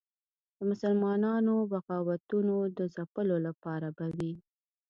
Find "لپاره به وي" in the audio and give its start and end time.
3.47-4.33